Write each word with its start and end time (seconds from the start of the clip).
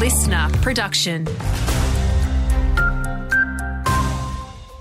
listener 0.00 0.48
production. 0.62 1.26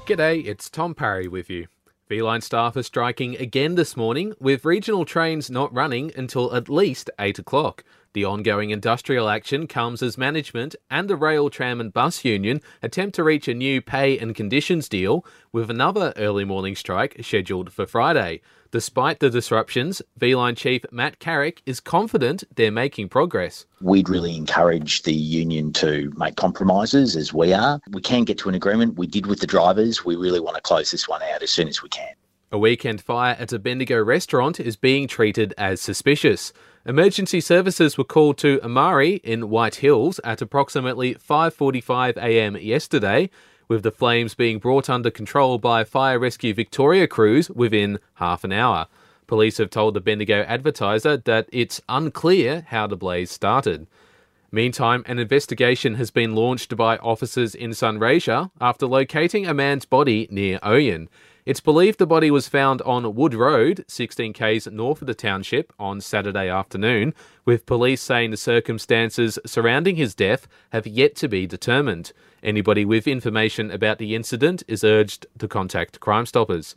G'day, 0.05 0.45
it's 0.45 0.69
Tom 0.69 0.95
Parry 0.95 1.27
with 1.27 1.49
you. 1.49 1.67
V/Line 2.07 2.39
staff 2.39 2.77
are 2.77 2.83
striking 2.83 3.35
again 3.35 3.75
this 3.75 3.97
morning, 3.97 4.33
with 4.39 4.63
regional 4.63 5.03
trains 5.03 5.51
not 5.51 5.73
running 5.73 6.13
until 6.15 6.55
at 6.55 6.69
least 6.69 7.09
8 7.19 7.37
o'clock. 7.37 7.83
The 8.13 8.25
ongoing 8.25 8.71
industrial 8.71 9.29
action 9.29 9.67
comes 9.67 10.01
as 10.01 10.17
management 10.17 10.75
and 10.89 11.07
the 11.07 11.15
Rail, 11.15 11.51
Tram 11.51 11.79
and 11.79 11.93
Bus 11.93 12.25
Union 12.25 12.59
attempt 12.81 13.13
to 13.15 13.23
reach 13.23 13.47
a 13.47 13.53
new 13.53 13.83
pay 13.83 14.17
and 14.17 14.33
conditions 14.33 14.89
deal, 14.89 15.23
with 15.51 15.69
another 15.69 16.11
early 16.17 16.43
morning 16.43 16.75
strike 16.75 17.17
scheduled 17.21 17.71
for 17.71 17.85
Friday. 17.85 18.41
Despite 18.71 19.19
the 19.19 19.29
disruptions, 19.29 20.01
V/Line 20.17 20.55
chief 20.55 20.85
Matt 20.91 21.19
Carrick 21.19 21.61
is 21.67 21.79
confident 21.79 22.43
they're 22.55 22.71
making 22.71 23.09
progress. 23.09 23.67
We'd 23.79 24.09
really 24.09 24.35
encourage 24.35 25.03
the 25.03 25.13
union 25.13 25.71
to 25.73 26.11
make 26.17 26.35
compromises 26.35 27.15
as 27.15 27.31
we 27.31 27.53
are. 27.53 27.79
We 27.91 28.01
can 28.01 28.23
get 28.23 28.39
to 28.39 28.49
an 28.49 28.55
agreement. 28.55 28.97
We 28.97 29.05
did 29.05 29.27
with 29.27 29.39
the 29.39 29.47
drivers. 29.47 30.03
We 30.03 30.15
really 30.15 30.39
want 30.39 30.55
to 30.55 30.61
close 30.61 30.89
this 30.89 31.07
one 31.07 31.21
out 31.21 31.43
as 31.43 31.51
soon 31.51 31.67
as 31.67 31.83
we 31.83 31.89
can. 31.89 32.13
A 32.51 32.57
weekend 32.57 32.99
fire 32.99 33.35
at 33.37 33.53
a 33.53 33.59
Bendigo 33.59 34.01
restaurant 34.01 34.59
is 34.59 34.75
being 34.75 35.07
treated 35.07 35.53
as 35.55 35.79
suspicious. 35.79 36.51
Emergency 36.83 37.41
services 37.41 37.95
were 37.95 38.03
called 38.03 38.39
to 38.39 38.59
Amari 38.63 39.17
in 39.17 39.51
White 39.51 39.75
Hills 39.75 40.19
at 40.23 40.41
approximately 40.41 41.13
5:45 41.13 42.17
a.m. 42.17 42.57
yesterday, 42.57 43.29
with 43.67 43.83
the 43.83 43.91
flames 43.91 44.33
being 44.33 44.57
brought 44.57 44.89
under 44.89 45.11
control 45.11 45.59
by 45.59 45.83
Fire 45.83 46.17
Rescue 46.17 46.55
Victoria 46.55 47.05
crews 47.05 47.51
within 47.51 47.99
half 48.15 48.43
an 48.43 48.51
hour. 48.51 48.87
Police 49.27 49.59
have 49.59 49.69
told 49.69 49.93
the 49.93 50.01
Bendigo 50.01 50.41
Advertiser 50.47 51.17
that 51.17 51.47
it's 51.53 51.81
unclear 51.87 52.65
how 52.69 52.87
the 52.87 52.97
blaze 52.97 53.29
started. 53.29 53.85
Meantime, 54.51 55.03
an 55.05 55.19
investigation 55.19 55.93
has 55.95 56.09
been 56.09 56.33
launched 56.33 56.75
by 56.75 56.97
officers 56.97 57.53
in 57.53 57.69
Sunraysia 57.69 58.49
after 58.59 58.87
locating 58.87 59.45
a 59.45 59.53
man's 59.53 59.85
body 59.85 60.27
near 60.31 60.57
Oyen. 60.63 61.09
It's 61.49 61.59
believed 61.59 61.97
the 61.97 62.05
body 62.05 62.29
was 62.29 62.47
found 62.47 62.79
on 62.83 63.15
Wood 63.15 63.33
Road, 63.33 63.83
16 63.87 64.33
k's 64.33 64.67
north 64.67 65.01
of 65.01 65.07
the 65.07 65.15
township, 65.15 65.73
on 65.79 65.99
Saturday 65.99 66.47
afternoon, 66.47 67.15
with 67.43 67.65
police 67.65 68.03
saying 68.03 68.29
the 68.29 68.37
circumstances 68.37 69.39
surrounding 69.47 69.95
his 69.95 70.13
death 70.13 70.47
have 70.73 70.85
yet 70.85 71.15
to 71.15 71.27
be 71.27 71.47
determined. 71.47 72.13
Anybody 72.43 72.85
with 72.85 73.07
information 73.07 73.71
about 73.71 73.97
the 73.97 74.13
incident 74.13 74.61
is 74.67 74.83
urged 74.83 75.25
to 75.39 75.47
contact 75.47 75.99
Crime 75.99 76.27
Stoppers. 76.27 76.75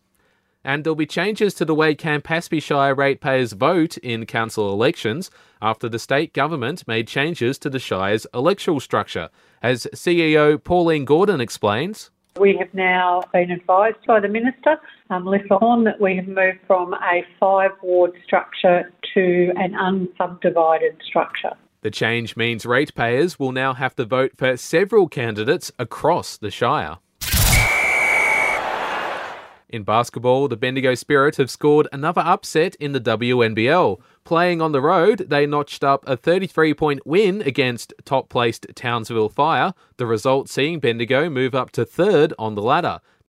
And 0.65 0.85
there'll 0.85 0.95
be 0.95 1.05
changes 1.05 1.53
to 1.57 1.67
the 1.67 1.75
way 1.75 1.95
Campaspe 1.95 2.63
Shire 2.63 2.95
ratepayers 2.95 3.53
vote 3.53 3.99
in 3.99 4.25
council 4.25 4.73
elections 4.73 5.31
after 5.61 5.87
the 5.87 5.99
state 5.99 6.33
government 6.33 6.89
made 6.89 7.07
changes 7.07 7.59
to 7.59 7.69
the 7.69 7.79
Shire's 7.79 8.27
electoral 8.33 8.81
structure. 8.81 9.29
As 9.63 9.87
CEO 9.95 10.57
Pauline 10.65 11.05
Gordon 11.05 11.43
explains, 11.43 12.11
we 12.39 12.57
have 12.57 12.73
now 12.73 13.23
been 13.33 13.51
advised 13.51 14.05
by 14.07 14.21
the 14.21 14.29
Minister, 14.29 14.81
um, 15.11 15.27
Horne, 15.51 15.85
that 15.85 16.01
we 16.01 16.17
have 16.17 16.27
moved 16.27 16.59
from 16.67 16.95
a 16.95 17.25
five 17.39 17.73
ward 17.83 18.13
structure 18.25 18.93
to 19.15 19.53
an 19.57 19.73
unsubdivided 19.73 21.03
structure. 21.05 21.53
The 21.83 21.91
change 21.91 22.37
means 22.37 22.65
ratepayers 22.65 23.39
will 23.39 23.53
now 23.53 23.75
have 23.75 23.97
to 23.97 24.05
vote 24.05 24.33
for 24.37 24.57
several 24.57 25.09
candidates 25.09 25.73
across 25.79 26.39
the 26.39 26.51
Shire. 26.51 26.99
In 29.73 29.85
basketball, 29.85 30.49
the 30.49 30.57
Bendigo 30.59 30.95
Spirit 30.95 31.37
have 31.37 31.51
scored 31.51 31.89
another 31.91 32.21
upset 32.21 32.75
in 32.75 32.93
the 32.93 33.01
WNBL. 33.01 33.99
Playing 34.23 34.61
on 34.61 34.73
the 34.73 34.83
road, 34.83 35.31
they 35.31 35.47
notched 35.47 35.83
up 35.83 36.07
a 36.07 36.15
33 36.15 36.75
point 36.75 37.07
win 37.07 37.41
against 37.41 37.95
top 38.05 38.29
placed 38.29 38.67
Townsville 38.75 39.31
Fire, 39.31 39.73
the 39.97 40.05
result 40.05 40.51
seeing 40.51 40.79
Bendigo 40.79 41.31
move 41.31 41.55
up 41.55 41.71
to 41.71 41.87
third 41.87 42.35
on 42.39 42.55
the 42.55 42.61
ladder. 42.61 43.01